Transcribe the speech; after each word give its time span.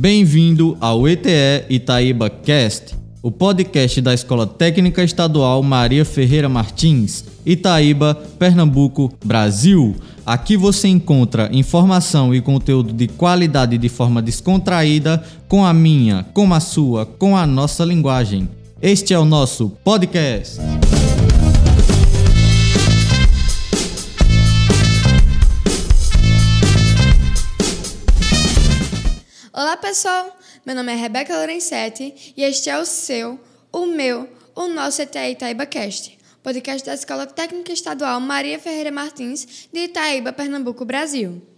Bem-vindo 0.00 0.78
ao 0.80 1.06
ETE 1.06 1.66
Itaíba 1.68 2.30
Cast, 2.30 2.96
o 3.22 3.30
podcast 3.30 4.00
da 4.00 4.14
Escola 4.14 4.46
Técnica 4.46 5.04
Estadual 5.04 5.62
Maria 5.62 6.06
Ferreira 6.06 6.48
Martins, 6.48 7.22
Itaíba, 7.44 8.14
Pernambuco, 8.38 9.12
Brasil. 9.22 9.94
Aqui 10.24 10.56
você 10.56 10.88
encontra 10.88 11.50
informação 11.52 12.34
e 12.34 12.40
conteúdo 12.40 12.94
de 12.94 13.08
qualidade 13.08 13.76
de 13.76 13.90
forma 13.90 14.22
descontraída, 14.22 15.22
com 15.46 15.66
a 15.66 15.74
minha, 15.74 16.24
com 16.32 16.50
a 16.54 16.60
sua, 16.60 17.04
com 17.04 17.36
a 17.36 17.46
nossa 17.46 17.84
linguagem. 17.84 18.48
Este 18.80 19.12
é 19.12 19.18
o 19.18 19.26
nosso 19.26 19.68
podcast. 19.84 20.56
Pessoal, 29.80 30.38
meu 30.66 30.74
nome 30.74 30.92
é 30.92 30.94
Rebeca 30.94 31.34
Lorenzetti 31.34 32.34
e 32.36 32.42
este 32.42 32.68
é 32.68 32.78
o 32.78 32.84
seu, 32.84 33.40
o 33.72 33.86
meu, 33.86 34.28
o 34.54 34.68
nosso 34.68 35.00
ETE 35.00 35.30
Itaíba 35.30 35.64
Cast, 35.64 36.18
podcast 36.42 36.84
da 36.84 36.92
Escola 36.92 37.26
Técnica 37.26 37.72
Estadual 37.72 38.20
Maria 38.20 38.58
Ferreira 38.58 38.90
Martins 38.90 39.68
de 39.72 39.84
Itaíba, 39.84 40.34
Pernambuco, 40.34 40.84
Brasil. 40.84 41.49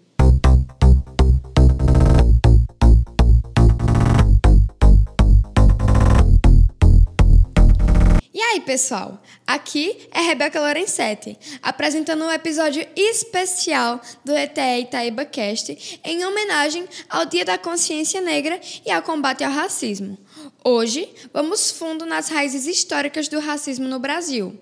Aí, 8.53 8.61
pessoal? 8.61 9.23
Aqui 9.47 10.09
é 10.11 10.21
Rebeca 10.21 10.61
Lorenzetti, 10.61 11.39
apresentando 11.63 12.25
um 12.25 12.31
episódio 12.31 12.87
especial 12.95 14.01
do 14.25 14.37
ETE 14.37 14.83
Itaíba 14.83 15.25
Cast 15.25 16.01
em 16.05 16.25
homenagem 16.25 16.87
ao 17.09 17.25
Dia 17.25 17.47
da 17.47 17.57
Consciência 17.57 18.21
Negra 18.21 18.61
e 18.85 18.91
ao 18.91 19.03
combate 19.03 19.43
ao 19.43 19.51
racismo. 19.51 20.19
Hoje, 20.63 21.09
vamos 21.33 21.71
fundo 21.71 22.05
nas 22.05 22.29
raízes 22.29 22.67
históricas 22.67 23.27
do 23.27 23.41
racismo 23.41 23.89
no 23.89 23.99
Brasil. 23.99 24.59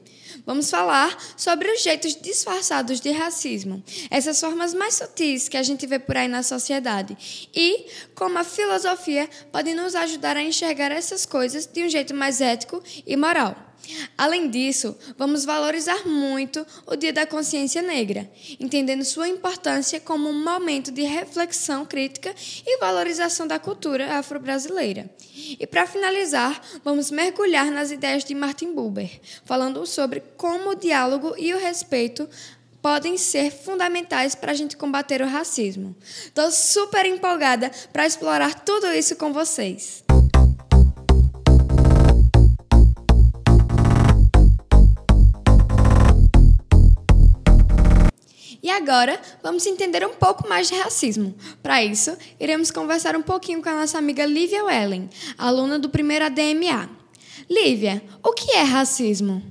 Vamos 0.47 0.71
falar 0.71 1.17
sobre 1.37 1.69
os 1.71 1.83
jeitos 1.83 2.15
disfarçados 2.15 3.01
de 3.01 3.11
racismo, 3.11 3.83
essas 4.09 4.41
formas 4.41 4.73
mais 4.73 4.95
sutis 4.95 5.49
que 5.49 5.57
a 5.57 5.63
gente 5.63 5.87
vê 5.87 5.99
por 5.99 6.17
aí 6.17 6.29
na 6.29 6.45
sociedade, 6.45 7.49
e 7.53 7.87
como 8.15 8.39
a 8.39 8.45
filosofia 8.45 9.29
pode 9.51 9.75
nos 9.75 9.97
ajudar 9.97 10.37
a 10.37 10.43
enxergar 10.43 10.93
essas 10.93 11.27
coisas 11.27 11.67
de 11.67 11.85
um 11.85 11.89
jeito 11.89 12.15
mais 12.15 12.41
ético 12.41 12.81
e 13.05 13.17
moral. 13.17 13.70
Além 14.17 14.51
disso, 14.51 14.97
vamos 15.17 15.45
valorizar 15.45 16.07
muito 16.07 16.67
o 16.87 16.97
Dia 16.97 17.13
da 17.13 17.27
Consciência 17.27 17.83
Negra, 17.83 18.31
entendendo 18.59 19.05
sua 19.05 19.29
importância 19.29 20.01
como 20.01 20.29
um 20.29 20.45
momento 20.45 20.91
de 20.91 21.03
reflexão 21.03 21.85
crítica 21.85 22.35
e 22.67 22.79
valorização 22.79 23.47
da 23.47 23.59
cultura 23.59 24.19
afro-brasileira. 24.19 25.11
E 25.59 25.67
para 25.67 25.87
finalizar, 25.87 26.61
vamos 26.85 27.11
mergulhar 27.11 27.71
nas 27.71 27.91
ideias 27.91 28.25
de 28.25 28.35
Martin 28.35 28.75
Buber, 28.75 29.21
falando 29.45 29.87
sobre 29.87 30.23
como 30.37 30.71
o 30.71 30.75
diálogo 30.75 31.35
e 31.39 31.53
o 31.55 31.59
respeito 31.59 32.29
podem 32.83 33.17
ser 33.17 33.51
fundamentais 33.51 34.35
para 34.35 34.53
a 34.53 34.55
gente 34.55 34.77
combater 34.77 35.23
o 35.23 35.27
racismo. 35.27 35.95
Estou 36.25 36.51
super 36.51 37.05
empolgada 37.05 37.71
para 37.93 38.07
explorar 38.07 38.61
tudo 38.61 38.87
isso 38.93 39.17
com 39.17 39.33
vocês. 39.33 40.03
E 48.63 48.69
agora, 48.69 49.21
vamos 49.43 49.65
entender 49.67 50.07
um 50.07 50.15
pouco 50.15 50.47
mais 50.49 50.69
de 50.69 50.75
racismo. 50.75 51.35
Para 51.63 51.83
isso, 51.83 52.17
iremos 52.39 52.71
conversar 52.71 53.17
um 53.17 53.23
pouquinho 53.23 53.63
com 53.63 53.69
a 53.71 53.75
nossa 53.75 53.97
amiga 53.97 54.27
Lívia 54.27 54.65
Wellen, 54.65 55.09
aluna 55.39 55.79
do 55.79 55.89
primeiro 55.89 56.27
ADMA. 56.27 56.91
Lívia, 57.49 58.03
o 58.23 58.33
que 58.33 58.53
é 58.53 58.63
racismo? 58.63 59.43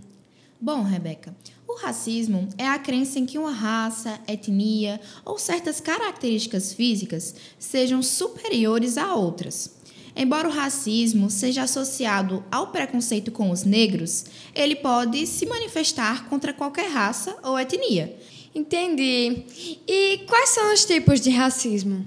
Bom, 0.62 0.84
Rebeca, 0.84 1.36
o 1.68 1.76
racismo 1.76 2.50
é 2.58 2.68
a 2.68 2.78
crença 2.78 3.18
em 3.18 3.26
que 3.26 3.40
uma 3.40 3.52
raça, 3.52 4.20
etnia 4.28 5.02
ou 5.26 5.40
certas 5.40 5.80
características 5.80 6.74
físicas 6.74 7.34
sejam 7.58 8.04
superiores 8.04 8.98
a 8.98 9.16
outras. 9.16 9.80
Embora 10.16 10.48
o 10.48 10.52
racismo 10.52 11.30
seja 11.30 11.64
associado 11.64 12.44
ao 12.52 12.68
preconceito 12.68 13.32
com 13.32 13.50
os 13.52 13.64
negros, 13.64 14.26
ele 14.54 14.76
pode 14.76 15.26
se 15.26 15.46
manifestar 15.46 16.28
contra 16.28 16.54
qualquer 16.54 16.90
raça 16.92 17.38
ou 17.42 17.58
etnia. 17.58 18.18
Entendi. 18.54 19.44
E 19.88 20.20
quais 20.28 20.50
são 20.50 20.74
os 20.74 20.84
tipos 20.84 21.22
de 21.22 21.30
racismo? 21.30 22.06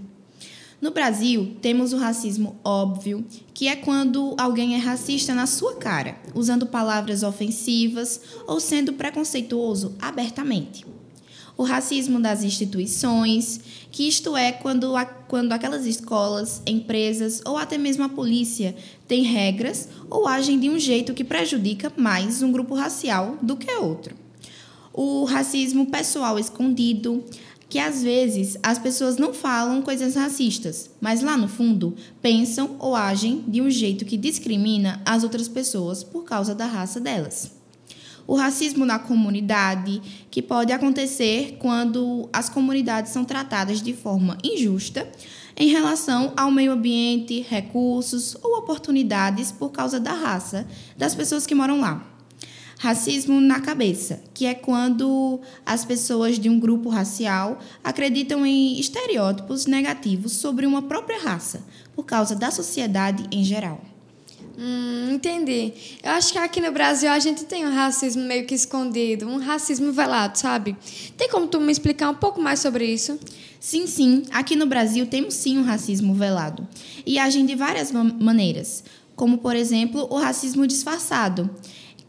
No 0.81 0.91
Brasil, 0.91 1.57
temos 1.63 1.93
o 1.93 1.97
racismo 1.97 2.57
óbvio, 2.65 3.25
que 3.55 3.69
é 3.69 3.77
quando 3.77 4.35
alguém 4.37 4.75
é 4.75 4.79
racista 4.79 5.33
na 5.33 5.47
sua 5.47 5.77
cara, 5.77 6.17
usando 6.35 6.67
palavras 6.67 7.23
ofensivas 7.23 8.21
ou 8.49 8.59
sendo 8.59 8.93
preconceituoso 8.95 9.95
abertamente. 10.01 10.85
O 11.57 11.63
racismo 11.63 12.19
das 12.19 12.43
instituições, 12.43 13.61
que 13.93 14.09
isto 14.09 14.37
é 14.37 14.51
quando, 14.51 14.97
a, 14.97 15.05
quando 15.05 15.53
aquelas 15.53 15.87
escolas, 15.87 16.61
empresas 16.67 17.41
ou 17.47 17.57
até 17.57 17.79
mesmo 17.79 18.03
a 18.03 18.09
polícia 18.09 18.75
têm 19.07 19.23
regras 19.23 19.89
ou 20.11 20.27
agem 20.27 20.59
de 20.59 20.69
um 20.69 20.79
jeito 20.81 21.15
que 21.15 21.23
prejudica 21.23 21.93
mais 21.97 22.43
um 22.43 22.51
grupo 22.51 22.75
racial 22.75 23.39
do 23.41 23.57
que 23.57 23.71
outro 23.71 24.22
o 24.93 25.25
racismo 25.25 25.87
pessoal 25.87 26.39
escondido, 26.39 27.25
que 27.69 27.79
às 27.79 28.03
vezes 28.03 28.59
as 28.63 28.79
pessoas 28.79 29.17
não 29.17 29.33
falam 29.33 29.81
coisas 29.81 30.15
racistas, 30.15 30.91
mas 31.01 31.23
lá 31.23 31.39
no 31.39 31.49
fundo 31.49 31.97
pensam 32.21 32.77
ou 32.79 32.95
agem 32.95 33.43
de 33.49 33.63
um 33.63 33.71
jeito 33.71 34.05
que 34.05 34.19
discrimina 34.19 35.01
as 35.07 35.23
outras 35.23 35.49
pessoas 35.49 36.05
por 36.05 36.25
causa 36.25 36.55
da 36.55 36.67
raça 36.67 37.01
delas. 37.01 37.51
O 38.27 38.37
racismo 38.37 38.85
na 38.85 38.99
comunidade, 38.99 40.01
que 40.31 40.43
pode 40.43 40.71
acontecer 40.71 41.57
quando 41.59 42.29
as 42.33 42.49
comunidades 42.49 43.11
são 43.11 43.25
tratadas 43.25 43.81
de 43.81 43.95
forma 43.95 44.37
injusta 44.45 45.11
em 45.57 45.69
relação 45.69 46.33
ao 46.37 46.51
meio 46.51 46.73
ambiente, 46.73 47.41
recursos 47.49 48.37
ou 48.43 48.59
oportunidades 48.59 49.51
por 49.51 49.71
causa 49.71 49.99
da 49.99 50.13
raça 50.13 50.67
das 50.97 51.15
pessoas 51.15 51.47
que 51.47 51.55
moram 51.55 51.81
lá. 51.81 52.12
Racismo 52.83 53.41
na 53.41 53.61
cabeça, 53.61 54.21
que 54.35 54.45
é 54.45 54.55
quando 54.55 55.39
as 55.65 55.85
pessoas 55.85 56.37
de 56.37 56.49
um 56.49 56.59
grupo 56.59 56.89
racial 56.89 57.61
acreditam 57.85 58.45
em 58.45 58.77
estereótipos 58.81 59.67
negativos 59.67 60.33
sobre 60.33 60.67
uma 60.67 60.83
própria 60.83 61.23
raça, 61.23 61.63
por 61.95 62.05
causa 62.05 62.35
da 62.35 62.51
sociedade 62.51 63.25
em 63.31 63.45
geral. 63.45 63.81
Hum, 64.59 65.13
entendi. 65.13 65.73
Eu 66.03 66.11
acho 66.11 66.33
que 66.33 66.39
aqui 66.41 66.61
no 66.61 66.73
Brasil 66.73 67.09
a 67.09 67.21
gente 67.21 67.45
tem 67.45 67.65
um 67.65 67.73
racismo 67.73 68.25
meio 68.25 68.47
que 68.47 68.55
escondido, 68.57 69.29
um 69.29 69.39
racismo 69.39 69.93
velado, 69.93 70.37
sabe? 70.37 70.77
Tem 71.17 71.29
como 71.29 71.47
tu 71.47 71.61
me 71.61 71.71
explicar 71.71 72.11
um 72.11 72.17
pouco 72.17 72.43
mais 72.43 72.59
sobre 72.59 72.85
isso? 72.85 73.17
Sim, 73.61 73.87
sim. 73.87 74.25
Aqui 74.33 74.57
no 74.57 74.67
Brasil 74.67 75.07
temos 75.07 75.35
sim 75.35 75.57
um 75.57 75.63
racismo 75.63 76.15
velado. 76.15 76.67
E 77.07 77.17
agem 77.17 77.47
de 77.47 77.55
várias 77.55 77.93
maneiras, 77.93 78.83
como, 79.15 79.39
por 79.39 79.55
exemplo, 79.55 80.09
o 80.11 80.19
racismo 80.19 80.67
disfarçado 80.67 81.49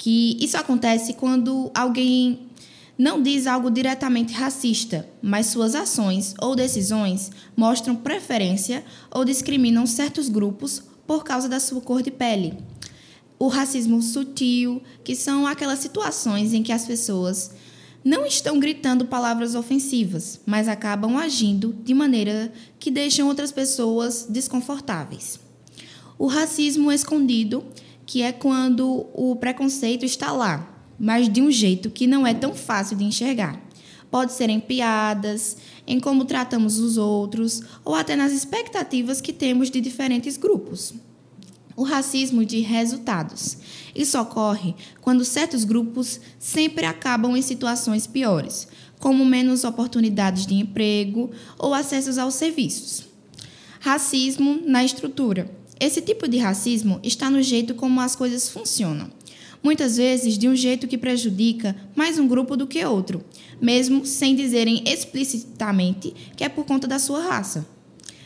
que 0.04 0.36
isso 0.42 0.58
acontece 0.58 1.14
quando 1.14 1.72
alguém 1.74 2.50
não 2.98 3.22
diz 3.22 3.48
algo 3.48 3.72
diretamente 3.72 4.34
racista, 4.34 5.08
mas 5.22 5.46
suas 5.46 5.76
ações 5.76 6.36
ou 6.42 6.58
decisões 6.58 7.32
mostram 7.56 7.96
preferência 7.96 8.84
ou 9.10 9.24
discriminam 9.24 9.86
certos 9.86 10.28
grupos 10.28 10.84
por 11.08 11.24
causa 11.24 11.48
da 11.48 11.58
sua 11.58 11.80
cor 11.80 12.04
de 12.04 12.12
pele. 12.12 12.54
O 13.40 13.48
racismo 13.48 14.02
sutil, 14.02 14.84
que 15.06 15.16
são 15.16 15.48
aquelas 15.48 15.80
situações 15.80 16.54
em 16.54 16.62
que 16.62 16.74
as 16.74 16.86
pessoas 16.86 17.52
não 18.04 18.26
estão 18.26 18.60
gritando 18.60 19.06
palavras 19.06 19.56
ofensivas, 19.56 20.42
mas 20.46 20.68
acabam 20.68 21.16
agindo 21.16 21.74
de 21.82 21.94
maneira 21.94 22.52
que 22.78 22.92
deixam 22.92 23.30
outras 23.30 23.54
pessoas 23.54 24.28
desconfortáveis. 24.30 25.40
O 26.20 26.28
racismo 26.28 26.92
escondido 26.92 27.64
que 28.14 28.22
é 28.22 28.32
quando 28.32 29.08
o 29.12 29.36
preconceito 29.38 30.06
está 30.06 30.32
lá, 30.32 30.72
mas 31.00 31.28
de 31.28 31.42
um 31.42 31.50
jeito 31.50 31.90
que 31.90 32.06
não 32.06 32.28
é 32.28 32.32
tão 32.32 32.54
fácil 32.54 32.96
de 32.96 33.04
enxergar. 33.04 33.60
Pode 34.12 34.34
ser 34.34 34.52
em 34.52 34.60
piadas, 34.60 35.58
em 35.88 36.00
como 36.00 36.24
tratamos 36.24 36.78
os 36.78 36.96
outros, 36.96 37.64
ou 37.84 37.96
até 37.96 38.16
nas 38.16 38.32
expectativas 38.32 39.20
que 39.20 39.34
temos 39.34 39.72
de 39.72 39.82
diferentes 39.82 40.38
grupos. 40.38 40.94
O 41.76 41.82
racismo 41.82 42.46
de 42.46 42.60
resultados. 42.60 43.58
Isso 43.96 44.20
ocorre 44.20 44.76
quando 45.02 45.26
certos 45.26 45.64
grupos 45.64 46.22
sempre 46.38 46.86
acabam 46.86 47.36
em 47.36 47.42
situações 47.42 48.06
piores, 48.06 48.68
como 49.00 49.26
menos 49.26 49.64
oportunidades 49.64 50.46
de 50.46 50.54
emprego 50.54 51.32
ou 51.58 51.74
acessos 51.74 52.20
aos 52.20 52.36
serviços. 52.36 53.06
Racismo 53.80 54.62
na 54.64 54.84
estrutura 54.84 55.63
esse 55.84 56.02
tipo 56.02 56.28
de 56.28 56.38
racismo 56.38 57.00
está 57.04 57.30
no 57.30 57.42
jeito 57.42 57.76
como 57.76 58.00
as 58.00 58.16
coisas 58.16 58.50
funcionam. 58.50 59.12
Muitas 59.62 59.98
vezes 59.98 60.38
de 60.38 60.48
um 60.48 60.56
jeito 60.56 60.88
que 60.88 60.98
prejudica 60.98 61.76
mais 61.96 62.18
um 62.18 62.28
grupo 62.28 62.56
do 62.56 62.68
que 62.68 62.84
outro, 62.86 63.24
mesmo 63.62 64.06
sem 64.06 64.36
dizerem 64.36 64.84
explicitamente 64.86 66.14
que 66.36 66.44
é 66.44 66.50
por 66.50 66.66
conta 66.66 66.88
da 66.88 67.00
sua 67.00 67.22
raça. 67.22 67.66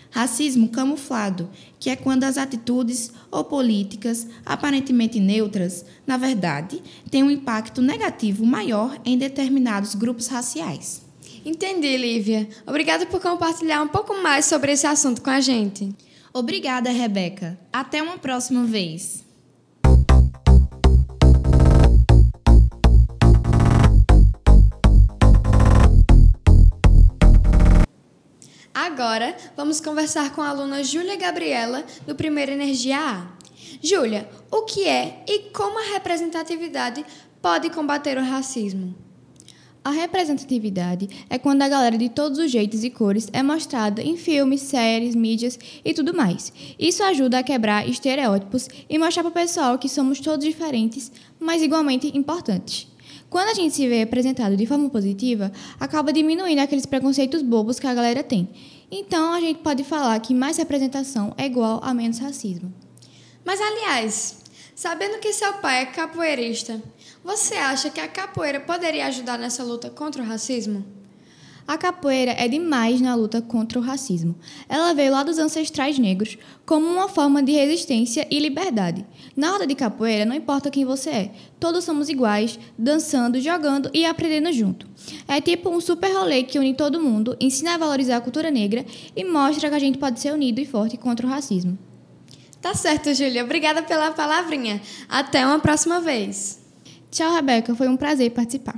Racismo 0.10 0.70
camuflado, 0.70 1.50
que 1.80 1.90
é 1.90 1.96
quando 1.96 2.24
as 2.24 2.38
atitudes 2.38 3.12
ou 3.30 3.44
políticas 3.44 4.26
aparentemente 4.46 5.20
neutras, 5.20 5.86
na 6.08 6.18
verdade, 6.18 6.82
têm 7.12 7.24
um 7.24 7.30
impacto 7.30 7.82
negativo 7.82 8.46
maior 8.46 9.00
em 9.04 9.18
determinados 9.18 9.94
grupos 9.96 10.28
raciais. 10.28 11.02
Entendi, 11.46 11.96
Lívia. 11.98 12.48
Obrigada 12.66 13.06
por 13.06 13.22
compartilhar 13.22 13.82
um 13.82 13.88
pouco 13.88 14.16
mais 14.22 14.46
sobre 14.46 14.72
esse 14.72 14.88
assunto 14.88 15.22
com 15.22 15.30
a 15.30 15.40
gente. 15.40 15.94
Obrigada, 16.38 16.92
Rebeca. 16.92 17.58
Até 17.74 18.00
uma 18.00 18.20
próxima 18.20 18.64
vez. 18.64 19.26
Agora, 28.72 29.36
vamos 29.56 29.82
conversar 29.82 30.32
com 30.36 30.44
a 30.44 30.50
aluna 30.50 30.84
Júlia 30.84 31.16
Gabriela, 31.16 31.84
do 32.06 32.14
Primeiro 32.14 32.52
Energia 32.52 33.00
A. 33.00 33.28
Júlia, 33.82 34.30
o 34.52 34.62
que 34.62 34.88
é 34.88 35.24
e 35.28 35.50
como 35.50 35.80
a 35.80 35.94
representatividade 35.94 37.04
pode 37.42 37.72
combater 37.72 38.16
o 38.20 38.24
racismo? 38.24 39.07
A 39.88 39.92
representatividade 39.92 41.08
é 41.30 41.40
quando 41.40 41.62
a 41.62 41.70
galera 41.70 41.98
de 41.98 42.10
todos 42.10 42.40
os 42.40 42.52
jeitos 42.52 42.84
e 42.84 42.90
cores 42.90 43.30
é 43.32 43.42
mostrada 43.42 44.02
em 44.02 44.18
filmes, 44.18 44.60
séries, 44.60 45.16
mídias 45.16 45.58
e 45.86 45.94
tudo 45.94 46.14
mais. 46.14 46.52
Isso 46.78 47.02
ajuda 47.04 47.40
a 47.40 47.44
quebrar 47.44 47.88
estereótipos 47.88 48.68
e 48.90 49.00
mostrar 49.00 49.24
para 49.24 49.30
o 49.30 49.34
pessoal 49.34 49.80
que 49.80 49.88
somos 49.88 50.20
todos 50.20 50.46
diferentes, 50.46 51.10
mas 51.40 51.62
igualmente 51.62 52.12
importantes. 52.18 52.86
Quando 53.30 53.48
a 53.48 53.54
gente 53.54 53.76
se 53.76 53.88
vê 53.88 54.02
apresentado 54.02 54.58
de 54.58 54.66
forma 54.66 54.90
positiva, 54.90 55.54
acaba 55.80 56.12
diminuindo 56.12 56.60
aqueles 56.60 56.86
preconceitos 56.86 57.42
bobos 57.42 57.80
que 57.80 57.88
a 57.88 57.94
galera 57.94 58.22
tem. 58.22 58.50
Então 58.92 59.32
a 59.32 59.40
gente 59.40 59.60
pode 59.60 59.86
falar 59.86 60.20
que 60.20 60.34
mais 60.34 60.58
representação 60.58 61.34
é 61.38 61.46
igual 61.46 61.80
a 61.82 61.94
menos 61.94 62.20
racismo. 62.20 62.74
Mas, 63.46 63.62
aliás, 63.62 64.40
sabendo 64.76 65.20
que 65.20 65.32
seu 65.32 65.54
pai 65.54 65.84
é 65.84 65.86
capoeirista, 65.86 66.84
você 67.28 67.56
acha 67.56 67.90
que 67.90 68.00
a 68.00 68.08
capoeira 68.08 68.58
poderia 68.58 69.06
ajudar 69.08 69.38
nessa 69.38 69.62
luta 69.62 69.90
contra 69.90 70.24
o 70.24 70.26
racismo? 70.26 70.86
A 71.68 71.78
capoeira 71.78 72.32
é 72.32 72.48
demais 72.48 73.02
na 73.02 73.14
luta 73.16 73.42
contra 73.42 73.78
o 73.78 73.82
racismo. 73.82 74.34
Ela 74.70 74.94
veio 74.94 75.12
lá 75.12 75.24
dos 75.24 75.38
ancestrais 75.38 76.00
negros 76.00 76.38
como 76.66 76.88
uma 76.88 77.10
forma 77.10 77.44
de 77.44 77.52
resistência 77.52 78.26
e 78.32 78.40
liberdade. 78.40 79.06
Na 79.36 79.52
roda 79.52 79.68
de 79.68 79.76
capoeira, 79.76 80.24
não 80.24 80.34
importa 80.34 80.72
quem 80.72 80.86
você 80.86 81.10
é, 81.10 81.32
todos 81.60 81.84
somos 81.84 82.08
iguais, 82.08 82.58
dançando, 82.80 83.42
jogando 83.42 83.92
e 83.94 84.06
aprendendo 84.06 84.50
junto. 84.54 84.88
É 85.28 85.42
tipo 85.42 85.70
um 85.70 85.82
super 85.82 86.10
rolê 86.14 86.44
que 86.44 86.58
une 86.58 86.74
todo 86.74 87.04
mundo, 87.04 87.36
ensina 87.42 87.74
a 87.74 87.78
valorizar 87.78 88.16
a 88.16 88.22
cultura 88.22 88.50
negra 88.50 88.86
e 89.14 89.26
mostra 89.26 89.68
que 89.68 89.76
a 89.76 89.80
gente 89.80 89.98
pode 89.98 90.22
ser 90.22 90.32
unido 90.32 90.62
e 90.62 90.66
forte 90.66 90.96
contra 90.96 91.28
o 91.28 91.30
racismo. 91.30 91.78
Tá 92.62 92.74
certo, 92.74 93.14
Júlia. 93.14 93.44
Obrigada 93.44 93.84
pela 93.84 94.12
palavrinha. 94.12 94.82
Até 95.10 95.46
uma 95.46 95.60
próxima 95.60 96.00
vez. 96.00 96.66
Tchau, 97.10 97.34
Rebeca. 97.34 97.76
Foi 97.76 97.88
um 97.88 97.98
prazer 97.98 98.32
participar. 98.32 98.76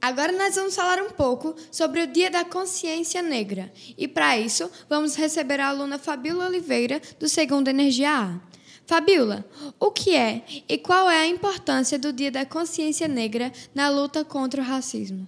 Agora 0.00 0.32
nós 0.32 0.56
vamos 0.56 0.74
falar 0.74 1.00
um 1.00 1.10
pouco 1.10 1.54
sobre 1.70 2.02
o 2.02 2.06
Dia 2.06 2.30
da 2.30 2.44
Consciência 2.44 3.22
Negra. 3.22 3.72
E 3.96 4.06
para 4.06 4.36
isso, 4.36 4.70
vamos 4.88 5.14
receber 5.14 5.60
a 5.60 5.68
aluna 5.68 5.98
Fabiola 5.98 6.46
Oliveira, 6.46 7.00
do 7.18 7.28
segundo 7.28 7.68
Energia 7.68 8.10
A. 8.10 8.40
Fabiola, 8.84 9.44
o 9.78 9.90
que 9.90 10.14
é 10.14 10.44
e 10.68 10.76
qual 10.76 11.08
é 11.08 11.18
a 11.18 11.26
importância 11.26 11.98
do 11.98 12.12
Dia 12.12 12.30
da 12.30 12.44
Consciência 12.44 13.06
Negra 13.06 13.52
na 13.74 13.88
luta 13.88 14.24
contra 14.24 14.60
o 14.60 14.64
racismo? 14.64 15.26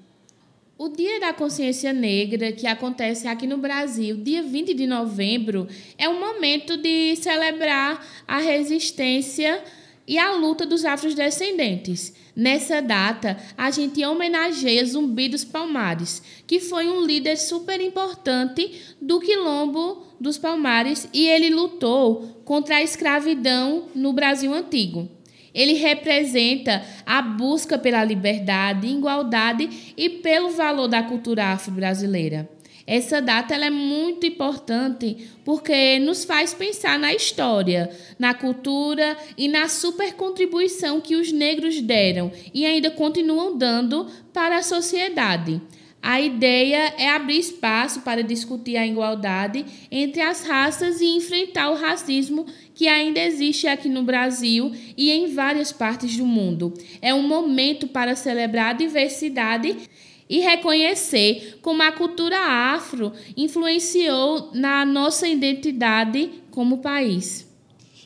O 0.77 0.89
Dia 0.89 1.21
da 1.21 1.33
Consciência 1.33 1.93
Negra, 1.93 2.51
que 2.51 2.67
acontece 2.67 3.29
aqui 3.29 3.47
no 3.47 3.59
Brasil, 3.59 4.17
dia 4.17 4.43
20 4.43 4.75
de 4.75 4.89
novembro, 4.89 5.69
é 5.97 6.09
um 6.09 6.19
momento 6.19 6.77
de 6.77 7.15
celebrar 7.15 8.05
a 8.27 8.39
resistência 8.39 9.63
e 10.05 10.19
a 10.19 10.33
luta 10.33 10.67
dos 10.67 10.85
afrodescendentes. 10.85 12.13
Nessa 12.35 12.83
data, 12.83 13.39
a 13.57 13.71
gente 13.71 14.05
homenageia 14.05 14.85
Zumbi 14.85 15.29
dos 15.29 15.45
Palmares, 15.45 16.21
que 16.45 16.59
foi 16.59 16.91
um 16.91 17.07
líder 17.07 17.37
super 17.37 17.81
importante 17.81 18.97
do 19.01 19.21
quilombo 19.21 20.05
dos 20.21 20.39
Palmares 20.39 21.09
e 21.15 21.25
ele 21.25 21.51
lutou 21.51 22.43
contra 22.45 22.79
a 22.79 22.83
escravidão 22.83 23.91
no 23.95 24.13
Brasil 24.13 24.53
antigo. 24.53 25.09
Ele 25.55 25.75
representa 25.75 26.85
a 27.07 27.23
busca 27.23 27.79
pela 27.79 28.03
liberdade, 28.03 28.89
igualdade 28.89 29.95
e 29.97 30.09
pelo 30.11 30.51
valor 30.51 30.89
da 30.89 31.03
cultura 31.03 31.53
afro-brasileira. 31.53 32.49
Essa 32.87 33.23
data 33.23 33.55
é 33.55 33.71
muito 33.71 34.27
importante 34.27 35.29
porque 35.43 35.99
nos 36.01 36.25
faz 36.25 36.53
pensar 36.53 36.99
na 36.99 37.15
história, 37.15 37.91
na 38.19 38.35
cultura 38.35 39.17
e 39.39 39.49
na 39.49 39.69
super 39.69 40.13
contribuição 40.15 41.01
que 41.01 41.17
os 41.17 41.33
negros 41.33 41.81
deram 41.81 42.31
e 42.53 42.67
ainda 42.67 42.91
continuam 42.91 43.57
dando 43.57 44.07
para 44.35 44.59
a 44.59 44.63
sociedade. 44.63 45.63
A 46.07 46.21
ideia 46.21 46.93
é 46.99 47.09
abrir 47.09 47.39
espaço 47.39 48.03
para 48.03 48.23
discutir 48.23 48.77
a 48.77 48.87
igualdade 48.87 49.65
entre 49.91 50.21
as 50.21 50.45
raças 50.45 51.01
e 51.01 51.07
enfrentar 51.07 51.71
o 51.71 51.77
racismo 51.77 52.45
que 52.75 52.87
ainda 52.87 53.21
existe 53.21 53.67
aqui 53.67 53.89
no 53.89 54.03
Brasil 54.03 54.71
e 54.99 55.11
em 55.11 55.33
várias 55.35 55.73
partes 55.73 56.15
do 56.15 56.27
mundo. 56.27 56.75
É 57.01 57.15
um 57.15 57.23
momento 57.23 57.89
para 57.89 58.15
celebrar 58.15 58.75
a 58.75 58.77
diversidade 58.77 59.89
e 60.29 60.41
reconhecer 60.41 61.59
como 61.63 61.83
a 61.83 61.91
cultura 61.91 62.39
afro 62.39 63.11
influenciou 63.35 64.51
na 64.53 64.85
nossa 64.85 65.27
identidade 65.27 66.31
como 66.51 66.83
país. 66.83 67.49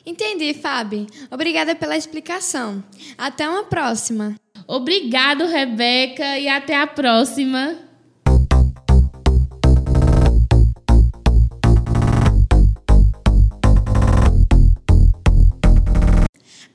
Entendi, 0.05 0.53
Fábio. 0.53 1.05
Obrigada 1.29 1.75
pela 1.75 1.97
explicação. 1.97 2.81
Até 3.17 3.49
uma 3.49 3.65
próxima. 3.65 4.37
Obrigado, 4.65 5.45
Rebeca, 5.45 6.39
e 6.39 6.47
até 6.47 6.77
a 6.77 6.87
próxima. 6.87 7.88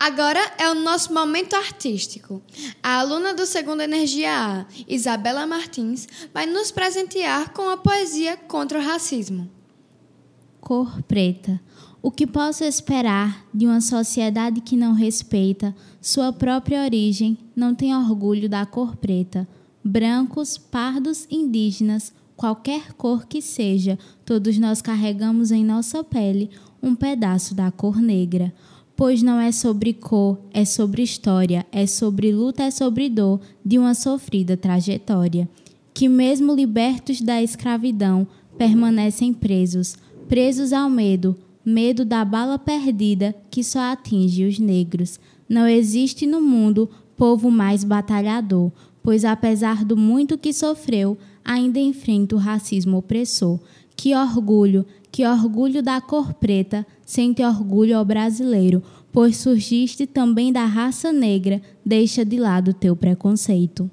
Agora 0.04 0.52
é 0.58 0.70
o 0.70 0.74
nosso 0.74 1.14
momento 1.14 1.54
artístico. 1.54 2.42
A 2.82 2.98
aluna 2.98 3.32
do 3.32 3.46
segundo 3.46 3.80
Energia 3.80 4.30
A, 4.30 4.66
Isabela 4.86 5.46
Martins, 5.46 6.06
vai 6.30 6.44
nos 6.44 6.70
presentear 6.70 7.54
com 7.54 7.70
a 7.70 7.78
poesia 7.78 8.36
contra 8.36 8.78
o 8.78 8.82
racismo. 8.82 9.48
Cor 10.60 11.02
preta. 11.04 11.58
O 12.02 12.10
que 12.10 12.26
posso 12.26 12.64
esperar 12.64 13.46
de 13.54 13.64
uma 13.64 13.80
sociedade 13.80 14.60
que 14.60 14.76
não 14.76 14.92
respeita 14.92 15.74
sua 16.02 16.34
própria 16.34 16.84
origem, 16.84 17.38
não 17.56 17.74
tem 17.74 17.96
orgulho 17.96 18.46
da 18.46 18.66
cor 18.66 18.96
preta? 18.96 19.48
Brancos, 19.82 20.58
pardos, 20.58 21.26
indígenas, 21.30 22.12
qualquer 22.36 22.92
cor 22.92 23.24
que 23.24 23.40
seja, 23.40 23.98
todos 24.22 24.58
nós 24.58 24.82
carregamos 24.82 25.50
em 25.50 25.64
nossa 25.64 26.04
pele 26.04 26.50
um 26.82 26.94
pedaço 26.94 27.54
da 27.54 27.70
cor 27.70 27.96
negra 27.96 28.52
pois 28.96 29.22
não 29.22 29.40
é 29.40 29.50
sobre 29.50 29.92
cor, 29.92 30.38
é 30.52 30.64
sobre 30.64 31.02
história, 31.02 31.66
é 31.72 31.86
sobre 31.86 32.32
luta, 32.32 32.62
é 32.62 32.70
sobre 32.70 33.08
dor 33.08 33.40
de 33.64 33.78
uma 33.78 33.94
sofrida 33.94 34.56
trajetória. 34.56 35.48
Que, 35.92 36.08
mesmo 36.08 36.54
libertos 36.54 37.20
da 37.20 37.42
escravidão, 37.42 38.26
permanecem 38.56 39.32
presos, 39.32 39.96
presos 40.28 40.72
ao 40.72 40.88
medo, 40.88 41.36
medo 41.64 42.04
da 42.04 42.24
bala 42.24 42.58
perdida 42.58 43.34
que 43.50 43.64
só 43.64 43.80
atinge 43.92 44.44
os 44.44 44.58
negros. 44.58 45.18
Não 45.48 45.66
existe 45.66 46.26
no 46.26 46.40
mundo 46.40 46.88
povo 47.16 47.50
mais 47.50 47.84
batalhador, 47.84 48.70
pois 49.02 49.24
apesar 49.24 49.84
do 49.84 49.96
muito 49.96 50.38
que 50.38 50.52
sofreu, 50.52 51.16
ainda 51.44 51.78
enfrenta 51.78 52.34
o 52.34 52.38
racismo 52.38 52.98
opressor. 52.98 53.58
Que 53.96 54.14
orgulho, 54.14 54.84
que 55.12 55.24
orgulho 55.24 55.82
da 55.82 56.00
cor 56.00 56.34
preta, 56.34 56.84
sente 57.04 57.42
orgulho 57.42 57.96
ao 57.96 58.04
brasileiro, 58.04 58.82
pois 59.12 59.36
surgiste 59.36 60.06
também 60.06 60.52
da 60.52 60.64
raça 60.64 61.12
negra, 61.12 61.62
deixa 61.84 62.24
de 62.24 62.38
lado 62.38 62.74
teu 62.74 62.96
preconceito. 62.96 63.90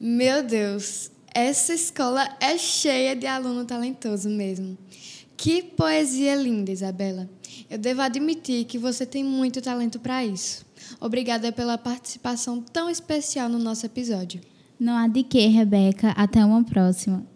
Meu 0.00 0.42
Deus, 0.42 1.10
essa 1.34 1.72
escola 1.74 2.28
é 2.40 2.58
cheia 2.58 3.14
de 3.16 3.26
aluno 3.26 3.64
talentoso 3.64 4.28
mesmo. 4.28 4.76
Que 5.36 5.62
poesia 5.62 6.34
linda, 6.34 6.70
Isabela. 6.70 7.28
Eu 7.70 7.78
devo 7.78 8.02
admitir 8.02 8.64
que 8.66 8.78
você 8.78 9.04
tem 9.04 9.24
muito 9.24 9.60
talento 9.60 9.98
para 9.98 10.24
isso. 10.24 10.64
Obrigada 11.00 11.50
pela 11.52 11.76
participação 11.76 12.60
tão 12.60 12.88
especial 12.88 13.48
no 13.48 13.58
nosso 13.58 13.84
episódio. 13.86 14.40
Não 14.78 14.96
há 14.96 15.08
de 15.08 15.22
que, 15.22 15.46
Rebeca. 15.46 16.10
Até 16.10 16.44
uma 16.44 16.62
próxima. 16.62 17.26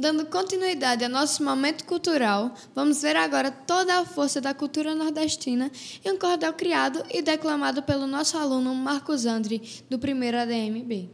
Dando 0.00 0.24
continuidade 0.24 1.04
ao 1.04 1.10
nosso 1.10 1.44
momento 1.44 1.84
cultural, 1.84 2.54
vamos 2.74 3.02
ver 3.02 3.16
agora 3.16 3.50
toda 3.50 4.00
a 4.00 4.04
força 4.06 4.40
da 4.40 4.54
cultura 4.54 4.94
nordestina 4.94 5.70
em 6.02 6.10
um 6.10 6.18
cordel 6.18 6.54
criado 6.54 7.02
e 7.12 7.20
declamado 7.20 7.82
pelo 7.82 8.06
nosso 8.06 8.38
aluno 8.38 8.74
Marcos 8.74 9.26
Andri, 9.26 9.60
do 9.90 9.98
primeiro 9.98 10.38
ADMB. 10.38 11.10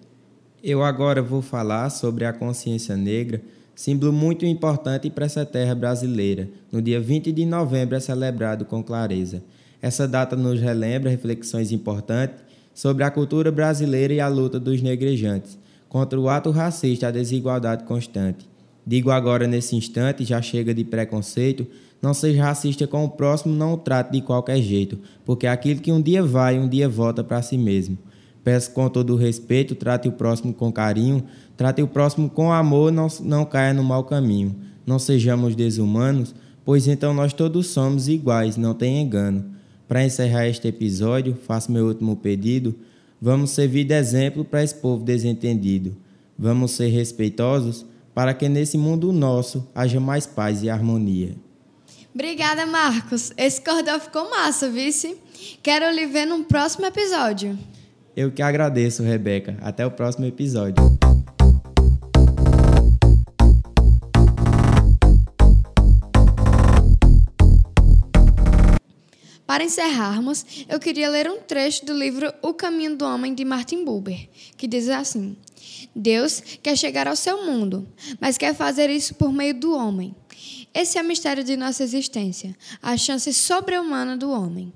Eu 0.62 0.84
agora 0.84 1.20
vou 1.20 1.42
falar 1.42 1.90
sobre 1.90 2.24
a 2.24 2.32
consciência 2.32 2.96
negra, 2.96 3.42
símbolo 3.74 4.12
muito 4.12 4.46
importante 4.46 5.10
para 5.10 5.26
essa 5.26 5.44
terra 5.44 5.74
brasileira. 5.74 6.48
No 6.70 6.80
dia 6.80 7.00
20 7.00 7.32
de 7.32 7.44
novembro 7.44 7.96
é 7.96 8.00
celebrado 8.00 8.64
com 8.64 8.84
clareza. 8.84 9.42
Essa 9.82 10.06
data 10.06 10.36
nos 10.36 10.60
relembra 10.60 11.10
reflexões 11.10 11.72
importantes 11.72 12.38
sobre 12.72 13.02
a 13.02 13.10
cultura 13.10 13.50
brasileira 13.50 14.14
e 14.14 14.20
a 14.20 14.28
luta 14.28 14.60
dos 14.60 14.80
negrejantes 14.80 15.58
contra 15.88 16.20
o 16.20 16.28
ato 16.28 16.52
racista 16.52 17.06
e 17.06 17.08
a 17.08 17.10
desigualdade 17.10 17.82
constante. 17.82 18.46
Digo 18.86 19.10
agora 19.10 19.48
nesse 19.48 19.74
instante, 19.74 20.24
já 20.24 20.40
chega 20.40 20.72
de 20.72 20.84
preconceito, 20.84 21.66
não 22.00 22.14
seja 22.14 22.44
racista 22.44 22.86
com 22.86 23.04
o 23.04 23.08
próximo, 23.08 23.52
não 23.54 23.74
o 23.74 23.76
trate 23.76 24.12
de 24.12 24.20
qualquer 24.20 24.62
jeito, 24.62 24.98
porque 25.24 25.46
aquilo 25.46 25.80
que 25.80 25.90
um 25.90 26.00
dia 26.00 26.22
vai, 26.22 26.56
um 26.56 26.68
dia 26.68 26.88
volta 26.88 27.24
para 27.24 27.42
si 27.42 27.58
mesmo. 27.58 27.98
Peço 28.44 28.70
com 28.70 28.88
todo 28.88 29.16
respeito, 29.16 29.74
trate 29.74 30.06
o 30.06 30.12
próximo 30.12 30.54
com 30.54 30.70
carinho, 30.70 31.24
trate 31.56 31.82
o 31.82 31.88
próximo 31.88 32.30
com 32.30 32.52
amor, 32.52 32.92
não, 32.92 33.08
não 33.22 33.44
caia 33.44 33.74
no 33.74 33.82
mau 33.82 34.04
caminho. 34.04 34.54
Não 34.86 35.00
sejamos 35.00 35.56
desumanos, 35.56 36.32
pois 36.64 36.86
então 36.86 37.12
nós 37.12 37.32
todos 37.32 37.66
somos 37.66 38.06
iguais, 38.06 38.56
não 38.56 38.72
tem 38.72 39.02
engano. 39.02 39.46
Para 39.88 40.04
encerrar 40.04 40.46
este 40.46 40.68
episódio, 40.68 41.36
faço 41.44 41.72
meu 41.72 41.86
último 41.86 42.14
pedido. 42.14 42.72
Vamos 43.20 43.50
servir 43.50 43.82
de 43.82 43.94
exemplo 43.94 44.44
para 44.44 44.62
esse 44.62 44.76
povo 44.76 45.02
desentendido. 45.02 45.96
Vamos 46.38 46.70
ser 46.70 46.86
respeitosos 46.88 47.84
para 48.16 48.32
que 48.32 48.48
nesse 48.48 48.78
mundo 48.78 49.12
nosso 49.12 49.68
haja 49.74 50.00
mais 50.00 50.26
paz 50.26 50.62
e 50.62 50.70
harmonia. 50.70 51.36
Obrigada, 52.14 52.64
Marcos. 52.64 53.30
Esse 53.36 53.60
cordel 53.60 54.00
ficou 54.00 54.30
massa, 54.30 54.70
vice. 54.70 55.18
Quero 55.62 55.94
lhe 55.94 56.06
ver 56.06 56.24
num 56.24 56.42
próximo 56.42 56.86
episódio. 56.86 57.58
Eu 58.16 58.32
que 58.32 58.40
agradeço, 58.40 59.02
Rebeca. 59.02 59.58
Até 59.60 59.84
o 59.84 59.90
próximo 59.90 60.24
episódio. 60.24 60.82
Para 69.56 69.64
encerrarmos, 69.64 70.44
eu 70.68 70.78
queria 70.78 71.08
ler 71.08 71.30
um 71.30 71.38
trecho 71.38 71.86
do 71.86 71.94
livro 71.94 72.30
O 72.42 72.52
Caminho 72.52 72.94
do 72.94 73.06
Homem 73.06 73.34
de 73.34 73.42
Martin 73.42 73.86
Buber, 73.86 74.28
que 74.54 74.66
diz 74.66 74.86
assim: 74.90 75.34
Deus 75.94 76.42
quer 76.62 76.76
chegar 76.76 77.08
ao 77.08 77.16
seu 77.16 77.46
mundo, 77.46 77.88
mas 78.20 78.36
quer 78.36 78.54
fazer 78.54 78.90
isso 78.90 79.14
por 79.14 79.32
meio 79.32 79.58
do 79.58 79.74
homem. 79.74 80.14
Esse 80.74 80.98
é 80.98 81.02
o 81.02 81.04
mistério 81.06 81.42
de 81.42 81.56
nossa 81.56 81.82
existência, 81.82 82.54
a 82.82 82.98
chance 82.98 83.32
sobre-humana 83.32 84.14
do 84.14 84.30
homem. 84.30 84.70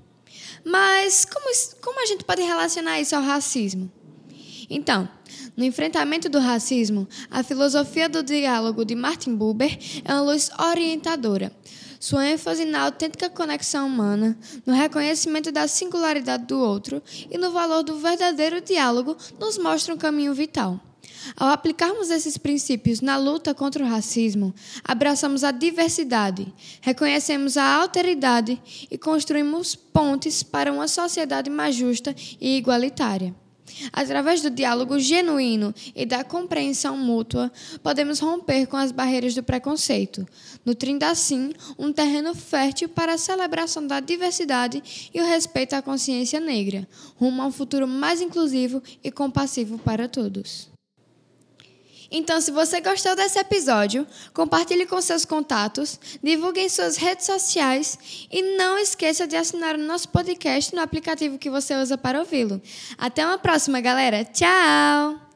Mas 0.65 1.25
como, 1.25 1.45
como 1.79 2.01
a 2.01 2.07
gente 2.07 2.23
pode 2.23 2.41
relacionar 2.41 2.99
isso 2.99 3.15
ao 3.15 3.21
racismo? 3.21 3.87
Então, 4.67 5.07
no 5.55 5.63
enfrentamento 5.63 6.27
do 6.27 6.39
racismo, 6.39 7.07
a 7.29 7.43
filosofia 7.43 8.09
do 8.09 8.23
diálogo 8.23 8.83
de 8.83 8.95
Martin 8.95 9.35
Buber 9.35 9.77
é 10.03 10.11
uma 10.11 10.21
luz 10.21 10.49
orientadora. 10.57 11.51
Sua 12.01 12.25
ênfase 12.25 12.65
na 12.65 12.81
autêntica 12.81 13.29
conexão 13.29 13.85
humana, 13.85 14.35
no 14.65 14.73
reconhecimento 14.73 15.51
da 15.51 15.67
singularidade 15.67 16.45
do 16.45 16.59
outro 16.59 16.99
e 17.29 17.37
no 17.37 17.51
valor 17.51 17.83
do 17.83 17.99
verdadeiro 17.99 18.59
diálogo 18.59 19.15
nos 19.39 19.55
mostra 19.59 19.93
um 19.93 19.97
caminho 19.99 20.33
vital. 20.33 20.79
Ao 21.37 21.49
aplicarmos 21.49 22.09
esses 22.09 22.39
princípios 22.39 23.01
na 23.01 23.17
luta 23.17 23.53
contra 23.53 23.85
o 23.85 23.87
racismo, 23.87 24.51
abraçamos 24.83 25.43
a 25.43 25.51
diversidade, 25.51 26.51
reconhecemos 26.81 27.55
a 27.55 27.75
alteridade 27.75 28.59
e 28.89 28.97
construímos 28.97 29.75
pontes 29.75 30.41
para 30.41 30.73
uma 30.73 30.87
sociedade 30.87 31.51
mais 31.51 31.75
justa 31.75 32.15
e 32.41 32.57
igualitária. 32.57 33.35
Através 33.91 34.41
do 34.41 34.49
diálogo 34.49 34.99
genuíno 34.99 35.73
e 35.95 36.05
da 36.05 36.23
compreensão 36.23 36.97
mútua, 36.97 37.51
podemos 37.83 38.19
romper 38.19 38.67
com 38.67 38.77
as 38.77 38.91
barreiras 38.91 39.35
do 39.35 39.43
preconceito, 39.43 40.27
nutrindo 40.65 41.05
assim 41.05 41.53
um 41.77 41.91
terreno 41.91 42.33
fértil 42.33 42.89
para 42.89 43.13
a 43.13 43.17
celebração 43.17 43.85
da 43.85 43.99
diversidade 43.99 45.09
e 45.13 45.21
o 45.21 45.25
respeito 45.25 45.73
à 45.73 45.81
consciência 45.81 46.39
negra, 46.39 46.87
rumo 47.15 47.41
a 47.41 47.45
um 47.45 47.51
futuro 47.51 47.87
mais 47.87 48.21
inclusivo 48.21 48.81
e 49.03 49.11
compassivo 49.11 49.77
para 49.77 50.07
todos. 50.07 50.70
Então, 52.11 52.41
se 52.41 52.51
você 52.51 52.81
gostou 52.81 53.15
desse 53.15 53.39
episódio, 53.39 54.05
compartilhe 54.33 54.85
com 54.85 54.99
seus 55.01 55.23
contatos, 55.23 55.97
divulgue 56.21 56.59
em 56.59 56.69
suas 56.69 56.97
redes 56.97 57.25
sociais 57.25 58.27
e 58.29 58.57
não 58.57 58.77
esqueça 58.77 59.25
de 59.25 59.37
assinar 59.37 59.75
o 59.75 59.79
nosso 59.79 60.09
podcast 60.09 60.75
no 60.75 60.81
aplicativo 60.81 61.37
que 61.37 61.49
você 61.49 61.73
usa 61.75 61.97
para 61.97 62.19
ouvi-lo. 62.19 62.61
Até 62.97 63.25
uma 63.25 63.37
próxima, 63.37 63.79
galera. 63.79 64.25
Tchau! 64.25 65.30